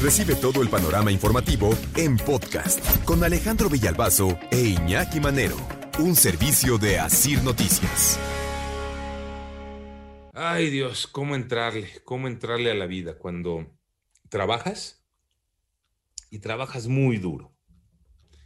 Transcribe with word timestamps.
Recibe 0.00 0.36
todo 0.36 0.62
el 0.62 0.68
panorama 0.68 1.10
informativo 1.10 1.70
en 1.96 2.16
podcast 2.18 2.78
con 3.04 3.24
Alejandro 3.24 3.68
Villalbazo 3.68 4.38
e 4.52 4.60
Iñaki 4.60 5.18
Manero. 5.18 5.56
Un 5.98 6.14
servicio 6.14 6.78
de 6.78 7.00
Asir 7.00 7.42
Noticias. 7.42 8.16
Ay 10.34 10.70
Dios, 10.70 11.08
¿cómo 11.08 11.34
entrarle? 11.34 11.90
¿Cómo 12.04 12.28
entrarle 12.28 12.70
a 12.70 12.74
la 12.74 12.86
vida 12.86 13.18
cuando 13.18 13.66
trabajas 14.28 15.04
y 16.30 16.38
trabajas 16.38 16.86
muy 16.86 17.16
duro 17.16 17.52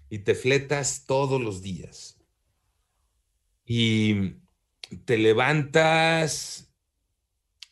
y 0.09 0.21
te 0.21 0.35
fletas 0.35 1.05
todos 1.05 1.39
los 1.39 1.61
días 1.61 2.19
y 3.67 4.37
te 5.05 5.19
levantas 5.19 6.73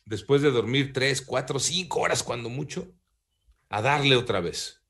después 0.05 0.43
de 0.43 0.51
dormir 0.51 0.93
tres, 0.93 1.23
cuatro, 1.23 1.57
cinco 1.57 2.01
horas 2.01 2.21
cuando 2.21 2.47
mucho 2.47 2.87
a 3.71 3.81
darle 3.81 4.17
otra 4.17 4.41
vez 4.41 4.81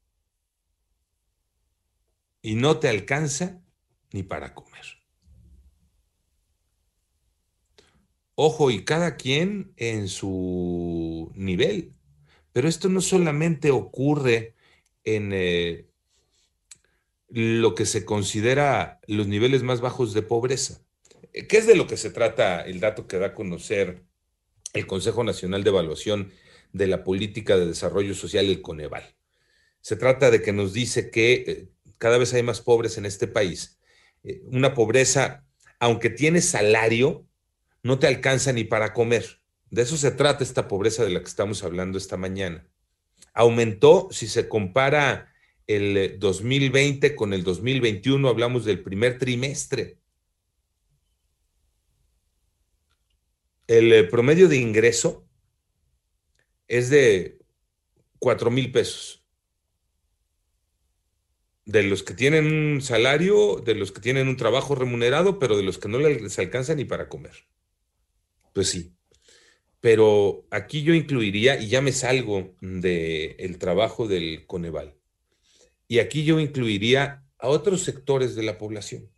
y 2.42 2.56
no 2.56 2.80
te 2.80 2.90
alcanza 2.90 3.62
ni 4.12 4.24
para 4.24 4.56
comer. 4.56 4.86
Ojo, 8.34 8.72
y 8.72 8.84
cada 8.84 9.18
quien 9.18 9.72
en 9.78 10.08
su 10.08 11.32
nivel. 11.36 11.94
Pero 12.54 12.68
esto 12.68 12.90
no 12.90 13.02
solamente 13.02 13.70
ocurre 13.70 14.56
en 15.04 15.30
eh, 15.32 15.88
lo 17.30 17.76
que 17.76 17.86
se 17.86 18.04
considera 18.04 19.00
los 19.06 19.28
niveles 19.28 19.62
más 19.62 19.80
bajos 19.80 20.16
de 20.16 20.24
pobreza. 20.24 20.82
¿Qué 21.32 21.58
es 21.58 21.68
de 21.68 21.76
lo 21.76 21.86
que 21.86 21.98
se 21.98 22.10
trata 22.10 22.62
el 22.62 22.80
dato 22.80 23.08
que 23.08 23.20
da 23.20 23.28
a 23.28 23.34
conocer 23.36 24.04
el 24.74 24.88
Consejo 24.88 25.24
Nacional 25.24 25.64
de 25.64 25.70
Evaluación 25.70 26.32
de 26.74 26.88
la 26.88 27.04
Política 27.04 27.58
de 27.58 27.68
Desarrollo 27.68 28.14
Social, 28.14 28.46
el 28.46 28.62
Coneval? 28.62 29.16
Se 29.82 29.96
trata 29.96 30.32
de 30.32 30.42
que 30.42 30.54
nos 30.54 30.74
dice 30.74 31.10
que 31.10 31.34
eh, 31.48 31.70
cada 31.98 32.18
vez 32.18 32.34
hay 32.34 32.44
más 32.44 32.62
pobres 32.62 32.98
en 32.98 33.06
este 33.06 33.28
país. 33.28 33.80
Eh, 34.24 34.42
una 34.46 34.74
pobreza, 34.74 35.46
aunque 35.80 36.10
tiene 36.10 36.42
salario, 36.42 37.26
no 37.84 38.00
te 38.00 38.08
alcanza 38.08 38.54
ni 38.54 38.64
para 38.64 38.94
comer. 38.94 39.42
De 39.70 39.82
eso 39.82 39.98
se 39.98 40.12
trata 40.12 40.44
esta 40.44 40.68
pobreza 40.68 41.04
de 41.04 41.12
la 41.12 41.20
que 41.20 41.30
estamos 41.30 41.64
hablando 41.64 41.98
esta 41.98 42.18
mañana. 42.18 42.68
Aumentó, 43.34 44.10
si 44.12 44.28
se 44.28 44.48
compara 44.48 45.32
el 45.66 46.20
2020 46.20 47.16
con 47.16 47.34
el 47.34 47.44
2021, 47.44 48.28
hablamos 48.28 48.66
del 48.66 48.84
primer 48.84 49.18
trimestre. 49.18 49.98
El 53.68 53.94
eh, 53.94 54.04
promedio 54.04 54.50
de 54.50 54.58
ingreso 54.58 55.26
es 56.72 56.90
de 56.90 57.38
4 58.20 58.50
mil 58.50 58.72
pesos. 58.72 59.26
De 61.66 61.84
los 61.84 62.02
que 62.02 62.14
tienen 62.14 62.46
un 62.46 62.82
salario, 62.82 63.58
de 63.58 63.76
los 63.76 63.92
que 63.92 64.00
tienen 64.00 64.30
un 64.30 64.38
trabajo 64.38 64.74
remunerado, 64.74 65.38
pero 65.38 65.58
de 65.58 65.64
los 65.64 65.78
que 65.78 65.90
no 65.90 66.00
les 66.00 66.40
alcanza 66.40 66.74
ni 66.74 66.86
para 66.86 67.10
comer. 67.10 67.34
Pues 68.54 68.70
sí. 68.70 68.96
Pero 69.82 70.48
aquí 70.50 70.84
yo 70.84 70.94
incluiría, 70.94 71.60
y 71.60 71.68
ya 71.68 71.82
me 71.82 71.92
salgo 71.92 72.56
del 72.62 73.58
trabajo 73.60 74.08
del 74.08 74.46
Coneval, 74.48 74.96
y 75.90 76.00
aquí 76.00 76.24
yo 76.24 76.40
incluiría 76.40 77.26
a 77.38 77.50
otros 77.50 77.84
sectores 77.84 78.36
de 78.36 78.44
la 78.44 78.58
población 78.58 79.12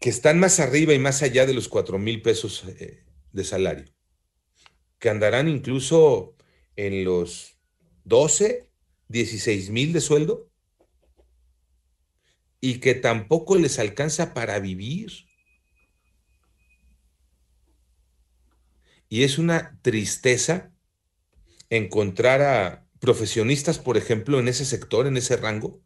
que 0.00 0.10
están 0.10 0.40
más 0.40 0.58
arriba 0.58 0.94
y 0.94 0.98
más 0.98 1.22
allá 1.22 1.46
de 1.46 1.54
los 1.54 1.68
4 1.68 1.98
mil 1.98 2.22
pesos 2.22 2.64
eh, 2.78 3.04
de 3.32 3.44
salario, 3.44 3.93
que 5.04 5.10
andarán 5.10 5.50
incluso 5.50 6.34
en 6.76 7.04
los 7.04 7.58
12, 8.04 8.70
16 9.08 9.68
mil 9.68 9.92
de 9.92 10.00
sueldo, 10.00 10.50
y 12.58 12.80
que 12.80 12.94
tampoco 12.94 13.56
les 13.56 13.78
alcanza 13.78 14.32
para 14.32 14.58
vivir. 14.60 15.12
Y 19.10 19.24
es 19.24 19.36
una 19.36 19.78
tristeza 19.82 20.72
encontrar 21.68 22.40
a 22.40 22.88
profesionistas, 22.98 23.78
por 23.78 23.98
ejemplo, 23.98 24.40
en 24.40 24.48
ese 24.48 24.64
sector, 24.64 25.06
en 25.06 25.18
ese 25.18 25.36
rango, 25.36 25.82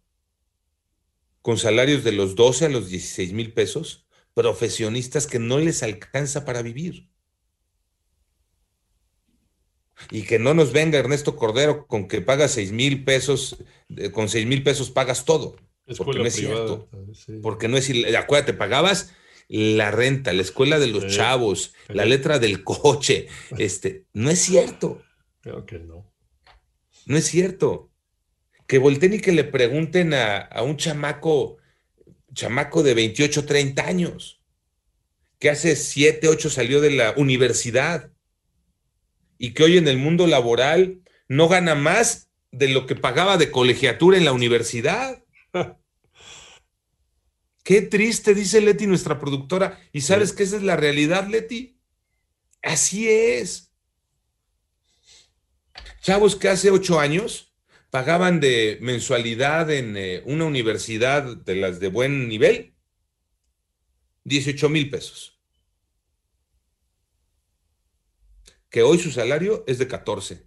con 1.43 1.59
salarios 1.59 2.05
de 2.05 2.13
los 2.13 2.37
12 2.37 2.67
a 2.67 2.69
los 2.69 2.89
16 2.89 3.33
mil 3.33 3.53
pesos, 3.53 4.07
profesionistas 4.33 5.27
que 5.27 5.41
no 5.41 5.59
les 5.59 5.83
alcanza 5.83 6.45
para 6.45 6.63
vivir. 6.63 7.11
Y 10.11 10.23
que 10.23 10.39
no 10.39 10.55
nos 10.55 10.73
venga 10.73 10.99
Ernesto 10.99 11.37
Cordero 11.37 11.87
con 11.87 12.09
que 12.09 12.21
paga 12.21 12.49
6 12.49 12.73
mil 12.73 13.05
pesos, 13.05 13.59
eh, 13.97 14.11
con 14.11 14.29
6 14.29 14.47
mil 14.47 14.63
pesos 14.63 14.91
pagas 14.91 15.25
todo. 15.25 15.57
porque 15.97 16.19
no 16.19 16.27
es 16.27 16.35
cierto. 16.35 16.89
Porque 17.43 17.69
no 17.69 17.77
es, 17.77 17.91
acuérdate, 18.17 18.53
pagabas 18.55 19.13
la 19.49 19.91
renta, 19.91 20.33
la 20.33 20.43
escuela 20.43 20.79
de 20.79 20.89
los 20.89 21.07
chavos, 21.07 21.75
la 21.89 22.05
letra 22.05 22.39
del 22.39 22.65
coche. 22.65 23.29
Este, 23.57 24.05
no 24.13 24.31
es 24.31 24.41
cierto. 24.41 25.03
Creo 25.41 25.65
que 25.65 25.79
no. 25.79 26.13
No 27.07 27.17
es 27.17 27.25
cierto. 27.27 27.91
Que 28.67 28.79
volteen 28.79 29.15
y 29.15 29.21
que 29.21 29.33
le 29.33 29.45
pregunten 29.45 30.13
a, 30.13 30.39
a 30.39 30.63
un 30.63 30.77
chamaco, 30.77 31.57
chamaco 32.35 32.83
de 32.83 32.93
28, 32.93 33.47
30 33.47 33.87
años, 33.87 34.43
que 35.39 35.49
hace 35.49 35.75
7, 35.75 36.29
8 36.29 36.51
salió 36.51 36.83
de 36.83 36.91
la 36.91 37.15
universidad 37.17 38.13
y 39.39 39.55
que 39.55 39.65
hoy 39.65 39.79
en 39.79 39.89
el 39.89 39.97
mundo 39.97 40.27
laboral 40.27 41.01
no 41.29 41.49
gana 41.49 41.75
más 41.75 42.31
de 42.51 42.69
lo 42.69 42.87
que 42.87 42.97
pagaba 42.97 43.37
de 43.37 43.51
colegiatura 43.51 44.19
en 44.19 44.25
la 44.25 44.33
universidad. 44.33 45.25
Qué 47.63 47.83
triste, 47.83 48.35
dice 48.35 48.61
Leti, 48.61 48.87
nuestra 48.87 49.19
productora. 49.19 49.81
¿Y 49.93 50.01
sabes 50.01 50.33
que 50.33 50.43
esa 50.43 50.57
es 50.57 50.63
la 50.63 50.77
realidad, 50.77 51.29
Leti? 51.29 51.79
Así 52.63 53.09
es. 53.09 53.73
Chavos 56.03 56.37
que 56.37 56.49
hace 56.49 56.71
ocho 56.71 56.99
años 56.99 57.55
pagaban 57.91 58.41
de 58.41 58.79
mensualidad 58.81 59.71
en 59.71 59.97
eh, 59.97 60.23
una 60.25 60.45
universidad 60.47 61.37
de 61.37 61.57
las 61.57 61.81
de 61.81 61.89
buen 61.89 62.29
nivel 62.29 62.75
18 64.25 64.69
mil 64.69 64.91
pesos. 64.91 65.38
Que 68.71 68.83
hoy 68.83 68.99
su 68.99 69.11
salario 69.11 69.65
es 69.67 69.79
de 69.79 69.89
14. 69.89 70.47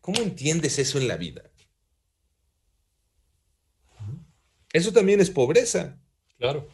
¿Cómo 0.00 0.20
entiendes 0.20 0.78
eso 0.78 0.98
en 0.98 1.08
la 1.08 1.16
vida? 1.16 1.50
Eso 4.72 4.92
también 4.92 5.20
es 5.20 5.30
pobreza. 5.30 5.98
Claro. 6.38 6.68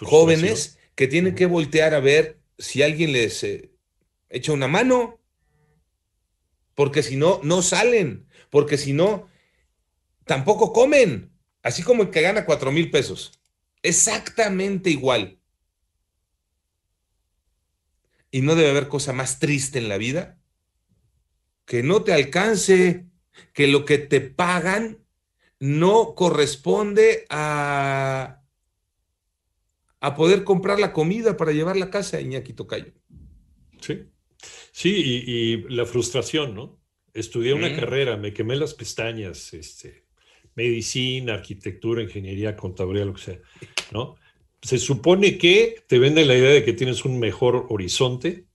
Jóvenes 0.00 0.78
que 0.94 1.06
tienen 1.06 1.34
que 1.34 1.46
voltear 1.46 1.94
a 1.94 2.00
ver 2.00 2.40
si 2.58 2.82
alguien 2.82 3.12
les 3.12 3.42
eh, 3.44 3.72
echa 4.28 4.52
una 4.52 4.68
mano, 4.68 5.20
porque 6.74 7.02
si 7.02 7.16
no, 7.16 7.40
no 7.42 7.62
salen, 7.62 8.26
porque 8.50 8.78
si 8.78 8.92
no, 8.92 9.28
tampoco 10.24 10.72
comen, 10.72 11.32
así 11.62 11.82
como 11.82 12.02
el 12.02 12.10
que 12.10 12.22
gana 12.22 12.44
cuatro 12.44 12.72
mil 12.72 12.90
pesos. 12.90 13.40
Exactamente 13.82 14.90
igual. 14.90 15.38
Y 18.32 18.40
no 18.40 18.56
debe 18.56 18.70
haber 18.70 18.88
cosa 18.88 19.12
más 19.12 19.38
triste 19.38 19.78
en 19.78 19.88
la 19.88 19.98
vida 19.98 20.42
que 21.64 21.82
no 21.82 22.02
te 22.02 22.12
alcance, 22.12 23.06
que 23.52 23.66
lo 23.66 23.84
que 23.84 23.98
te 23.98 24.20
pagan 24.20 24.98
no 25.60 26.14
corresponde 26.14 27.24
a, 27.30 28.42
a 30.00 30.14
poder 30.14 30.44
comprar 30.44 30.80
la 30.80 30.92
comida 30.92 31.36
para 31.36 31.52
llevar 31.52 31.76
la 31.76 31.88
casa, 31.88 32.20
Iñaki 32.20 32.52
Tocayo. 32.52 32.92
Sí, 33.80 34.02
sí, 34.72 35.22
y, 35.26 35.56
la 35.74 35.86
frustración, 35.86 36.54
¿no? 36.54 36.80
Estudié 37.14 37.52
una 37.52 37.74
carrera, 37.76 38.16
me 38.16 38.32
quemé 38.32 38.56
las 38.56 38.74
pestañas, 38.74 39.52
este, 39.54 40.06
medicina, 40.54 41.34
arquitectura, 41.34 42.02
ingeniería, 42.02 42.56
contabilidad, 42.56 43.06
lo 43.06 43.14
que 43.14 43.22
sea, 43.22 43.38
¿no? 43.92 44.16
Se 44.62 44.78
supone 44.78 45.38
que 45.38 45.84
te 45.88 45.98
vende 45.98 46.24
la 46.24 46.36
idea 46.36 46.50
de 46.50 46.64
que 46.64 46.72
tienes 46.72 47.04
un 47.04 47.18
mejor 47.18 47.66
horizonte, 47.68 48.46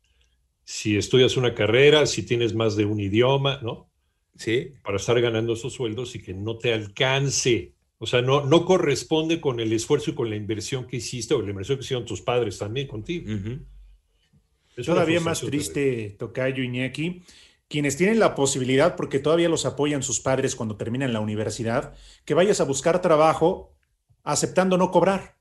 si 0.64 0.98
estudias 0.98 1.38
una 1.38 1.54
carrera, 1.54 2.06
si 2.06 2.24
tienes 2.24 2.54
más 2.54 2.76
de 2.76 2.86
un 2.86 3.00
idioma, 3.00 3.60
¿no? 3.62 3.90
Sí. 4.36 4.74
Para 4.84 4.98
estar 4.98 5.20
ganando 5.22 5.54
esos 5.54 5.74
sueldos 5.74 6.16
y 6.16 6.22
que 6.22 6.34
no 6.34 6.58
te 6.58 6.74
alcance. 6.74 7.74
O 8.00 8.06
sea, 8.06 8.22
no, 8.22 8.46
no 8.46 8.66
corresponde 8.66 9.42
con 9.42 9.60
el 9.60 9.74
esfuerzo 9.74 10.12
y 10.12 10.14
con 10.14 10.30
la 10.30 10.36
inversión 10.36 10.86
que 10.86 10.98
hiciste 10.98 11.34
o 11.34 11.42
la 11.42 11.50
inversión 11.50 11.78
que 11.78 11.84
hicieron 11.84 12.06
tus 12.06 12.22
padres 12.22 12.58
también 12.58 12.88
contigo. 12.88 13.32
Es 14.76 14.86
todavía 14.86 15.20
más 15.20 15.42
triste, 15.42 16.16
Tocayo 16.20 16.62
Iñaki, 16.62 17.24
quienes 17.68 17.98
tienen 17.98 18.20
la 18.20 18.36
posibilidad, 18.36 18.96
porque 18.96 19.20
todavía 19.20 19.50
los 19.50 19.66
apoyan 19.66 20.04
sus 20.04 20.20
padres 20.20 20.56
cuando 20.56 20.76
terminan 20.76 21.14
la 21.14 21.20
universidad, 21.20 21.96
que 22.26 22.34
vayas 22.34 22.62
a 22.62 22.66
buscar 22.66 23.02
trabajo 23.02 23.74
aceptando 24.24 24.78
no 24.78 24.92
cobrar, 24.92 25.37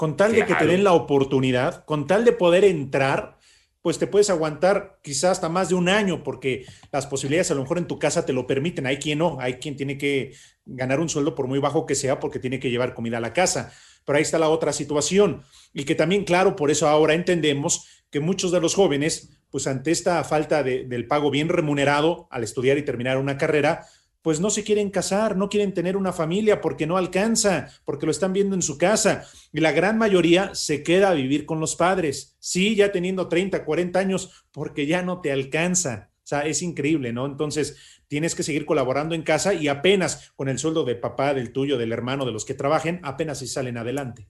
con 0.00 0.16
tal 0.16 0.32
de 0.32 0.46
que 0.46 0.54
te 0.54 0.66
den 0.66 0.82
la 0.82 0.94
oportunidad, 0.94 1.84
con 1.84 2.06
tal 2.06 2.24
de 2.24 2.32
poder 2.32 2.64
entrar, 2.64 3.36
pues 3.82 3.98
te 3.98 4.06
puedes 4.06 4.30
aguantar 4.30 4.98
quizás 5.02 5.32
hasta 5.32 5.50
más 5.50 5.68
de 5.68 5.74
un 5.74 5.90
año, 5.90 6.22
porque 6.24 6.64
las 6.90 7.06
posibilidades 7.06 7.50
a 7.50 7.54
lo 7.54 7.60
mejor 7.60 7.76
en 7.76 7.86
tu 7.86 7.98
casa 7.98 8.24
te 8.24 8.32
lo 8.32 8.46
permiten. 8.46 8.86
Hay 8.86 8.96
quien 8.96 9.18
no, 9.18 9.36
hay 9.38 9.56
quien 9.56 9.76
tiene 9.76 9.98
que 9.98 10.32
ganar 10.64 11.00
un 11.00 11.10
sueldo 11.10 11.34
por 11.34 11.48
muy 11.48 11.58
bajo 11.58 11.84
que 11.84 11.94
sea 11.94 12.18
porque 12.18 12.38
tiene 12.38 12.58
que 12.58 12.70
llevar 12.70 12.94
comida 12.94 13.18
a 13.18 13.20
la 13.20 13.34
casa. 13.34 13.74
Pero 14.06 14.16
ahí 14.16 14.22
está 14.22 14.38
la 14.38 14.48
otra 14.48 14.72
situación. 14.72 15.42
Y 15.74 15.84
que 15.84 15.94
también, 15.94 16.24
claro, 16.24 16.56
por 16.56 16.70
eso 16.70 16.88
ahora 16.88 17.12
entendemos 17.12 17.86
que 18.10 18.20
muchos 18.20 18.52
de 18.52 18.60
los 18.62 18.74
jóvenes, 18.74 19.38
pues 19.50 19.66
ante 19.66 19.90
esta 19.90 20.24
falta 20.24 20.62
de, 20.62 20.84
del 20.84 21.08
pago 21.08 21.30
bien 21.30 21.50
remunerado 21.50 22.26
al 22.30 22.42
estudiar 22.42 22.78
y 22.78 22.86
terminar 22.86 23.18
una 23.18 23.36
carrera, 23.36 23.84
pues 24.22 24.40
no 24.40 24.50
se 24.50 24.64
quieren 24.64 24.90
casar, 24.90 25.36
no 25.36 25.48
quieren 25.48 25.72
tener 25.72 25.96
una 25.96 26.12
familia 26.12 26.60
porque 26.60 26.86
no 26.86 26.96
alcanza, 26.96 27.68
porque 27.84 28.06
lo 28.06 28.12
están 28.12 28.32
viendo 28.32 28.54
en 28.54 28.62
su 28.62 28.76
casa. 28.76 29.26
Y 29.52 29.60
la 29.60 29.72
gran 29.72 29.96
mayoría 29.98 30.54
se 30.54 30.82
queda 30.82 31.10
a 31.10 31.14
vivir 31.14 31.46
con 31.46 31.60
los 31.60 31.76
padres. 31.76 32.36
Sí, 32.38 32.76
ya 32.76 32.92
teniendo 32.92 33.28
30, 33.28 33.64
40 33.64 33.98
años, 33.98 34.44
porque 34.52 34.86
ya 34.86 35.02
no 35.02 35.20
te 35.20 35.32
alcanza. 35.32 36.10
O 36.18 36.26
sea, 36.30 36.40
es 36.42 36.62
increíble, 36.62 37.12
¿no? 37.12 37.26
Entonces, 37.26 37.76
tienes 38.08 38.34
que 38.34 38.42
seguir 38.42 38.66
colaborando 38.66 39.14
en 39.14 39.22
casa 39.22 39.54
y 39.54 39.68
apenas 39.68 40.32
con 40.36 40.48
el 40.48 40.58
sueldo 40.58 40.84
de 40.84 40.96
papá, 40.96 41.32
del 41.32 41.52
tuyo, 41.52 41.78
del 41.78 41.92
hermano, 41.92 42.26
de 42.26 42.32
los 42.32 42.44
que 42.44 42.54
trabajen, 42.54 43.00
apenas 43.02 43.38
si 43.38 43.46
salen 43.46 43.78
adelante. 43.78 44.28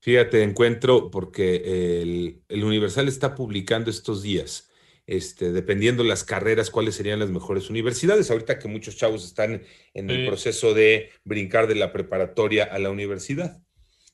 Fíjate, 0.00 0.42
encuentro 0.42 1.10
porque 1.10 2.00
el, 2.02 2.42
el 2.48 2.64
Universal 2.64 3.08
está 3.08 3.34
publicando 3.34 3.90
estos 3.90 4.22
días 4.22 4.67
este, 5.08 5.52
dependiendo 5.52 6.04
las 6.04 6.22
carreras, 6.22 6.70
cuáles 6.70 6.94
serían 6.94 7.18
las 7.18 7.30
mejores 7.30 7.70
universidades. 7.70 8.30
Ahorita 8.30 8.58
que 8.58 8.68
muchos 8.68 8.94
chavos 8.94 9.24
están 9.24 9.62
en 9.94 10.10
el 10.10 10.26
proceso 10.26 10.74
de 10.74 11.08
brincar 11.24 11.66
de 11.66 11.76
la 11.76 11.94
preparatoria 11.94 12.64
a 12.64 12.78
la 12.78 12.90
universidad. 12.90 13.58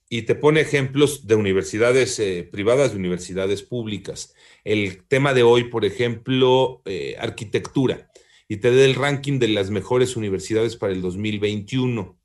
Y 0.08 0.22
te 0.22 0.36
pone 0.36 0.60
ejemplos 0.60 1.26
de 1.26 1.34
universidades 1.34 2.20
eh, 2.20 2.48
privadas, 2.48 2.92
de 2.92 2.98
universidades 2.98 3.62
públicas. 3.62 4.36
El 4.62 5.04
tema 5.08 5.34
de 5.34 5.42
hoy, 5.42 5.64
por 5.64 5.84
ejemplo, 5.84 6.80
eh, 6.84 7.16
arquitectura. 7.18 8.08
Y 8.46 8.58
te 8.58 8.72
da 8.72 8.84
el 8.84 8.94
ranking 8.94 9.40
de 9.40 9.48
las 9.48 9.70
mejores 9.70 10.14
universidades 10.14 10.76
para 10.76 10.92
el 10.92 11.02
2021. 11.02 12.16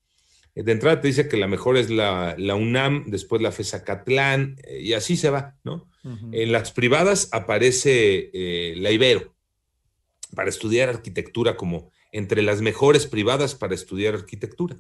De 0.64 0.72
entrada 0.72 1.00
te 1.00 1.08
dice 1.08 1.28
que 1.28 1.38
la 1.38 1.48
mejor 1.48 1.78
es 1.78 1.90
la, 1.90 2.36
la 2.38 2.56
UNAM, 2.56 3.06
después 3.08 3.42
la 3.42 3.52
FESA 3.52 3.84
Catlán, 3.84 4.58
eh, 4.64 4.82
y 4.82 4.94
así 4.94 5.16
se 5.16 5.30
va, 5.30 5.56
¿no? 5.64 5.88
En 6.32 6.54
las 6.54 6.72
privadas 6.72 7.28
aparece 7.34 8.32
eh, 8.34 8.74
la 8.78 8.90
Ibero 8.90 9.36
para 10.34 10.50
estudiar 10.50 10.90
arquitectura 10.90 11.58
como 11.58 11.92
entre 12.12 12.42
las 12.42 12.62
mejores 12.62 13.06
privadas 13.06 13.54
para 13.54 13.76
estudiar 13.76 14.16
arquitectura. 14.16 14.78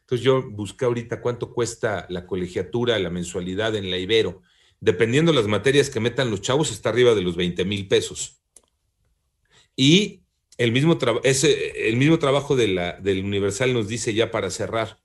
Entonces 0.00 0.24
yo 0.24 0.50
busqué 0.50 0.86
ahorita 0.86 1.20
cuánto 1.20 1.52
cuesta 1.52 2.06
la 2.08 2.26
colegiatura, 2.26 2.98
la 2.98 3.10
mensualidad 3.10 3.76
en 3.76 3.90
la 3.90 3.98
Ibero. 3.98 4.42
Dependiendo 4.80 5.32
de 5.32 5.38
las 5.38 5.46
materias 5.46 5.90
que 5.90 6.00
metan 6.00 6.30
los 6.30 6.40
chavos, 6.40 6.72
está 6.72 6.88
arriba 6.88 7.14
de 7.14 7.22
los 7.22 7.36
20 7.36 7.64
mil 7.66 7.86
pesos. 7.86 8.42
Y 9.76 10.22
el 10.56 10.72
mismo, 10.72 10.98
el 11.22 11.96
mismo 11.96 12.18
trabajo 12.18 12.56
de 12.56 12.68
la, 12.68 12.92
del 13.00 13.24
Universal 13.24 13.72
nos 13.74 13.86
dice 13.86 14.14
ya 14.14 14.30
para 14.30 14.50
cerrar, 14.50 15.03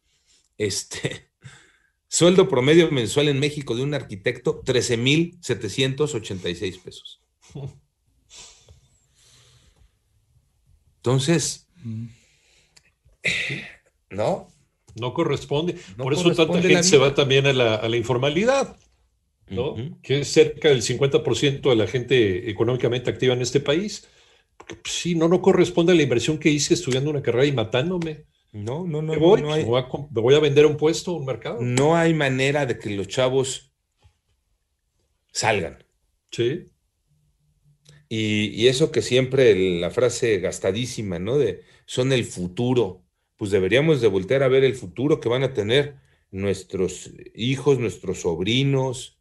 este, 0.60 1.32
Sueldo 2.08 2.48
promedio 2.48 2.92
mensual 2.92 3.30
en 3.30 3.40
México 3.40 3.76
de 3.76 3.82
un 3.82 3.96
arquitecto, 3.96 4.62
13,786 4.66 6.78
pesos. 6.80 7.22
Entonces, 10.98 11.70
¿no? 14.10 14.48
No 14.96 15.14
corresponde. 15.14 15.76
Por 15.98 16.14
eso 16.14 16.34
tanta 16.34 16.62
gente 16.62 16.84
se 16.84 16.98
va 16.98 17.14
también 17.14 17.46
a 17.46 17.54
la, 17.54 17.98
informalidad, 17.98 18.78
¿no? 19.48 19.76
Que 20.02 20.22
es 20.22 20.30
cerca 20.30 20.70
del 20.70 20.82
50% 20.82 21.70
de 21.70 21.76
la 21.76 21.88
gente 21.88 22.50
económicamente 22.50 23.10
activa 23.10 23.34
en 23.34 23.42
este 23.42 23.60
país. 23.60 24.08
Porque, 24.58 24.76
pues, 24.76 24.94
sí, 24.94 25.16
no, 25.16 25.30
no 25.30 25.42
corresponde 25.42 25.94
a 25.94 25.96
la 25.96 26.04
inversión 26.04 26.38
que 26.38 26.50
hice 26.50 26.74
estudiando 26.74 27.10
una 27.10 27.22
carrera 27.22 27.46
y 27.46 27.52
matándome. 27.52 28.26
No, 28.52 28.86
no, 28.88 29.02
no. 29.02 29.14
Me 29.14 29.20
voy, 29.20 29.42
no 29.42 29.54
hay, 29.54 29.64
voy, 29.64 30.36
a, 30.36 30.40
vender 30.40 30.66
un 30.66 30.78
puesto, 30.78 31.14
un 31.14 31.26
mercado. 31.26 31.60
No 31.62 31.96
hay 31.96 32.14
manera 32.14 32.66
de 32.66 32.80
que 32.80 32.90
los 32.90 33.08
chavos 33.08 33.74
salgan. 35.32 35.84
Sí. 36.32 36.66
Y, 38.08 38.68
eso 38.68 38.92
que 38.92 39.04
siempre 39.04 39.80
la 39.80 39.92
frase 39.92 40.40
gastadísima, 40.40 41.20
¿no? 41.20 41.38
De 41.38 41.62
son 41.86 42.12
el 42.12 42.26
futuro. 42.26 43.04
Pues 43.38 43.52
deberíamos 43.52 44.02
de 44.02 44.08
voltear 44.08 44.44
a 44.44 44.48
ver 44.48 44.64
el 44.64 44.76
futuro 44.76 45.20
que 45.20 45.30
van 45.30 45.44
a 45.44 45.54
tener 45.54 45.96
nuestros 46.32 47.12
hijos, 47.36 47.80
nuestros 47.80 48.22
sobrinos. 48.22 49.20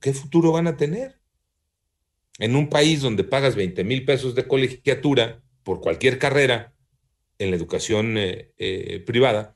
¿Qué 0.00 0.12
futuro 0.12 0.52
van 0.52 0.66
a 0.66 0.76
tener? 0.76 1.20
En 2.38 2.56
un 2.56 2.68
país 2.68 3.00
donde 3.00 3.24
pagas 3.24 3.54
20 3.54 3.84
mil 3.84 4.04
pesos 4.04 4.34
de 4.34 4.46
colegiatura 4.46 5.42
por 5.62 5.80
cualquier 5.80 6.18
carrera, 6.18 6.75
en 7.38 7.50
la 7.50 7.56
educación 7.56 8.16
eh, 8.18 8.52
eh, 8.58 9.02
privada, 9.04 9.54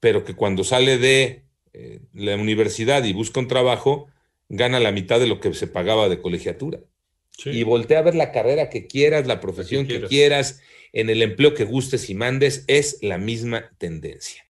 pero 0.00 0.24
que 0.24 0.34
cuando 0.34 0.64
sale 0.64 0.98
de 0.98 1.42
eh, 1.72 2.00
la 2.14 2.36
universidad 2.36 3.04
y 3.04 3.12
busca 3.12 3.40
un 3.40 3.48
trabajo, 3.48 4.08
gana 4.48 4.80
la 4.80 4.92
mitad 4.92 5.20
de 5.20 5.26
lo 5.26 5.40
que 5.40 5.52
se 5.54 5.66
pagaba 5.66 6.08
de 6.08 6.20
colegiatura. 6.20 6.80
Y 7.44 7.62
voltea 7.62 8.00
a 8.00 8.02
ver 8.02 8.16
la 8.16 8.32
carrera 8.32 8.68
que 8.68 8.88
quieras, 8.88 9.28
la 9.28 9.40
profesión 9.40 9.86
que 9.86 10.02
quieras, 10.02 10.60
en 10.92 11.08
el 11.08 11.22
empleo 11.22 11.54
que 11.54 11.64
gustes 11.64 12.10
y 12.10 12.14
mandes, 12.14 12.64
es 12.66 12.98
la 13.00 13.16
misma 13.16 13.70
tendencia. 13.78 14.44